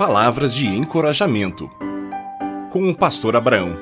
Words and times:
Palavras 0.00 0.54
de 0.54 0.66
encorajamento. 0.66 1.68
Com 2.72 2.88
o 2.88 2.96
pastor 2.96 3.36
Abraão. 3.36 3.76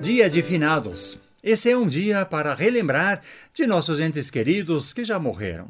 Dia 0.00 0.28
de 0.28 0.42
Finados. 0.42 1.16
Esse 1.44 1.70
é 1.70 1.76
um 1.76 1.86
dia 1.86 2.26
para 2.26 2.56
relembrar 2.56 3.20
de 3.54 3.68
nossos 3.68 4.00
entes 4.00 4.30
queridos 4.30 4.92
que 4.92 5.04
já 5.04 5.20
morreram. 5.20 5.68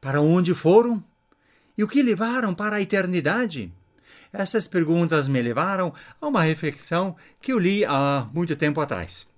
Para 0.00 0.20
onde 0.20 0.54
foram? 0.54 1.00
E 1.78 1.84
o 1.84 1.86
que 1.86 2.02
levaram 2.02 2.52
para 2.52 2.74
a 2.74 2.80
eternidade? 2.80 3.72
Essas 4.32 4.66
perguntas 4.66 5.28
me 5.28 5.40
levaram 5.40 5.94
a 6.20 6.26
uma 6.26 6.42
reflexão 6.42 7.14
que 7.40 7.52
eu 7.52 7.58
li 7.60 7.84
há 7.84 8.28
muito 8.34 8.56
tempo 8.56 8.80
atrás. 8.80 9.30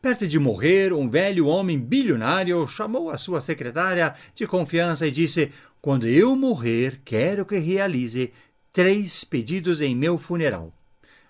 Perto 0.00 0.26
de 0.26 0.38
morrer, 0.38 0.92
um 0.92 1.08
velho 1.08 1.46
homem 1.46 1.78
bilionário 1.78 2.66
chamou 2.66 3.10
a 3.10 3.18
sua 3.18 3.40
secretária 3.40 4.14
de 4.34 4.46
confiança 4.46 5.06
e 5.06 5.10
disse: 5.10 5.50
Quando 5.80 6.06
eu 6.06 6.34
morrer, 6.36 7.00
quero 7.04 7.44
que 7.44 7.58
realize 7.58 8.32
três 8.72 9.24
pedidos 9.24 9.80
em 9.80 9.94
meu 9.94 10.18
funeral. 10.18 10.72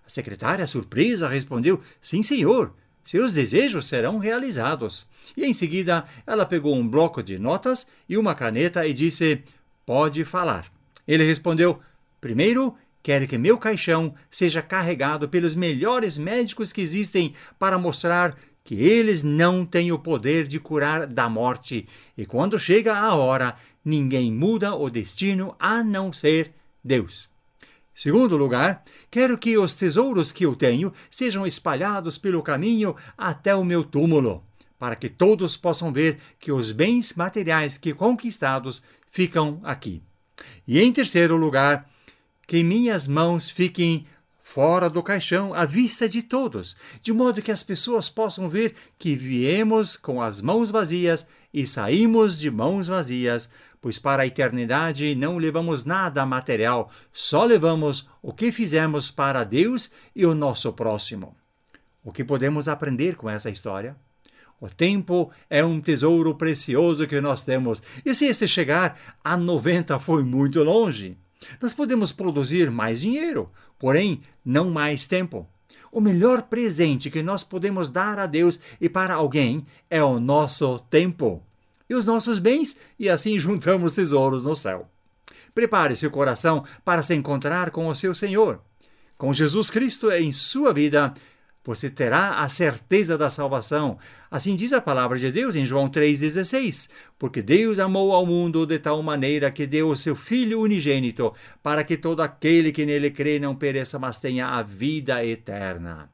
A 0.05 0.09
secretária, 0.09 0.67
surpresa, 0.67 1.29
respondeu: 1.29 1.81
Sim, 2.01 2.23
senhor. 2.23 2.75
Seus 3.05 3.33
desejos 3.33 3.87
serão 3.87 4.19
realizados. 4.19 5.07
E 5.35 5.47
em 5.47 5.55
seguida, 5.55 6.05
ela 6.27 6.45
pegou 6.45 6.77
um 6.77 6.87
bloco 6.87 7.23
de 7.23 7.39
notas 7.39 7.87
e 8.07 8.19
uma 8.19 8.35
caneta 8.35 8.87
e 8.87 8.93
disse: 8.93 9.43
Pode 9.87 10.25
falar. 10.25 10.71
Ele 11.07 11.25
respondeu: 11.25 11.81
Primeiro, 12.21 12.75
Quero 13.03 13.27
que 13.27 13.39
meu 13.39 13.57
caixão 13.59 14.15
seja 14.31 14.61
carregado 14.61 15.29
pelos 15.29 15.55
melhores 15.55 16.19
médicos 16.19 16.73
que 16.73 16.81
existem 16.81 17.33
para 17.59 17.79
mostrar 17.79 18.37
que 18.65 18.75
eles 18.75 19.23
não 19.23 19.65
têm 19.65 19.91
o 19.93 19.99
poder 19.99 20.47
de 20.47 20.61
curar 20.61 21.07
da 21.07 21.27
morte, 21.29 21.89
e 22.17 22.27
quando 22.27 22.59
chega 22.59 22.95
a 22.95 23.15
hora, 23.15 23.57
ninguém 23.83 24.31
muda 24.31 24.75
o 24.75 24.91
destino 24.91 25.57
a 25.59 25.83
não 25.83 26.13
ser 26.13 26.53
Deus. 26.85 27.31
Segundo 27.95 28.37
lugar, 28.37 28.85
quero 29.11 29.39
que 29.39 29.57
os 29.57 29.75
tesouros 29.75 30.31
que 30.31 30.45
eu 30.45 30.55
tenho 30.55 30.93
sejam 31.09 31.47
espalhados 31.47 32.19
pelo 32.19 32.43
caminho 32.43 32.95
até 33.17 33.55
o 33.55 33.65
meu 33.65 33.83
túmulo, 33.83 34.45
para 34.79 34.95
que 34.95 35.09
todos 35.09 35.57
possam 35.57 35.93
ver 35.93 36.19
que 36.39 36.53
os 36.53 36.71
bens 36.71 37.15
materiais 37.15 37.79
que 37.79 37.95
conquistados 37.95 38.83
ficam 39.07 39.61
aqui. 39.65 40.03
E 40.67 40.79
em 40.79 40.93
terceiro 40.93 41.37
lugar, 41.37 41.91
que 42.49 42.65
minhas 42.65 43.07
mãos 43.07 43.51
fiquem 43.51 44.07
fora 44.41 44.89
do 44.89 45.03
caixão 45.03 45.53
à 45.53 45.67
vista 45.67 46.09
de 46.09 46.23
todos, 46.23 46.75
de 47.03 47.13
modo 47.13 47.43
que 47.43 47.53
as 47.53 47.63
pessoas 47.63 48.09
possam 48.09 48.49
ver 48.49 48.75
que 48.99 49.15
viemos 49.15 49.99
com 49.99 50.23
as 50.23 50.41
mãos 50.41 50.71
vazias 50.71 51.27
e 51.53 51.67
saímos 51.67 52.39
de 52.39 52.51
mãos 52.51 52.87
vazias, 52.87 53.51
pois 53.83 53.99
para 53.99 54.23
a 54.23 54.27
eternidade 54.27 55.15
não 55.15 55.37
levamos 55.37 55.85
nada 55.85 56.25
material, 56.25 56.91
só 57.13 57.45
levamos 57.45 58.09
o 58.23 58.33
que 58.33 58.51
fizemos 58.51 59.11
para 59.11 59.45
Deus 59.45 59.91
e 60.17 60.25
o 60.25 60.35
nosso 60.35 60.73
próximo. 60.73 61.37
O 62.03 62.11
que 62.11 62.25
podemos 62.25 62.67
aprender 62.67 63.17
com 63.17 63.29
essa 63.29 63.51
história? 63.51 63.95
O 64.59 64.71
tempo 64.71 65.31
é 65.51 65.63
um 65.63 65.83
tesouro 65.83 66.35
precioso 66.35 67.07
que 67.07 67.21
nós 67.21 67.45
temos, 67.45 67.83
e 68.07 68.15
se 68.15 68.25
esse 68.25 68.49
chegar 68.49 68.99
a 69.23 69.37
90 69.37 69.99
foi 69.99 70.25
muito 70.25 70.63
longe, 70.63 71.19
nós 71.61 71.73
podemos 71.73 72.13
produzir 72.13 72.71
mais 72.71 73.01
dinheiro, 73.01 73.51
porém 73.79 74.23
não 74.45 74.71
mais 74.71 75.07
tempo. 75.07 75.47
O 75.91 76.01
melhor 76.01 76.43
presente 76.43 77.11
que 77.11 77.23
nós 77.23 77.43
podemos 77.43 77.89
dar 77.89 78.19
a 78.19 78.27
Deus 78.27 78.61
e 78.81 78.89
para 78.89 79.15
alguém 79.15 79.65
é 79.89 80.03
o 80.03 80.21
nosso 80.21 80.79
tempo 80.91 81.43
e 81.89 81.95
os 81.95 82.05
nossos 82.05 82.39
bens, 82.39 82.77
e 82.99 83.09
assim 83.09 83.39
juntamos 83.41 83.95
tesouros 83.95 84.45
no 84.45 84.55
céu. 84.55 84.89
Prepare 85.55 85.97
seu 85.97 86.11
coração 86.11 86.65
para 86.85 87.03
se 87.03 87.15
encontrar 87.15 87.71
com 87.71 87.89
o 87.89 87.97
seu 87.97 88.15
Senhor. 88.15 88.61
Com 89.17 89.33
Jesus 89.33 89.71
Cristo 89.71 90.11
em 90.13 90.31
sua 90.31 90.73
vida, 90.73 91.13
você 91.69 91.91
terá 91.91 92.41
a 92.41 92.49
certeza 92.49 93.19
da 93.19 93.29
salvação. 93.29 93.99
Assim 94.31 94.57
diz 94.57 94.73
a 94.73 94.81
palavra 94.81 95.19
de 95.19 95.31
Deus 95.31 95.55
em 95.55 95.67
João 95.67 95.87
3,16. 95.87 96.89
Porque 97.19 97.43
Deus 97.43 97.79
amou 97.79 98.15
ao 98.15 98.25
mundo 98.25 98.65
de 98.65 98.79
tal 98.79 99.03
maneira 99.03 99.51
que 99.51 99.67
deu 99.67 99.91
o 99.91 99.97
seu 99.97 100.17
Filho 100.17 100.63
unigênito, 100.63 101.31
para 101.63 101.85
que 101.85 101.99
todo 101.99 102.23
aquele 102.23 102.73
que 102.73 102.87
nele 102.87 103.11
crê 103.11 103.39
não 103.39 103.55
pereça, 103.55 103.99
mas 103.99 104.19
tenha 104.19 104.47
a 104.47 104.63
vida 104.63 105.23
eterna. 105.23 106.09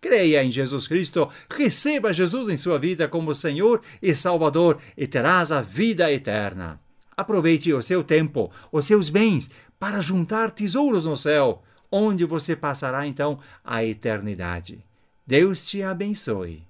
Creia 0.00 0.44
em 0.44 0.50
Jesus 0.52 0.86
Cristo, 0.86 1.28
receba 1.50 2.12
Jesus 2.12 2.48
em 2.48 2.56
sua 2.56 2.78
vida 2.78 3.08
como 3.08 3.34
Senhor 3.34 3.82
e 4.00 4.14
Salvador 4.14 4.78
e 4.96 5.08
terás 5.08 5.50
a 5.50 5.60
vida 5.60 6.08
eterna. 6.12 6.80
Aproveite 7.16 7.72
o 7.72 7.82
seu 7.82 8.04
tempo, 8.04 8.48
os 8.70 8.86
seus 8.86 9.10
bens, 9.10 9.50
para 9.76 10.00
juntar 10.00 10.52
tesouros 10.52 11.04
no 11.04 11.16
céu, 11.16 11.64
onde 11.90 12.24
você 12.24 12.54
passará 12.54 13.08
então 13.08 13.40
a 13.64 13.84
eternidade. 13.84 14.88
Deus 15.30 15.68
te 15.70 15.84
abençoe. 15.84 16.69